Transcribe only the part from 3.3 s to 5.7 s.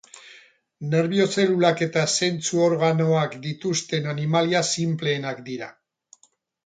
dituzten animalia sinpleenak dira.